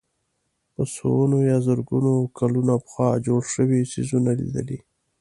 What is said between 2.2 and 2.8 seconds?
کلونه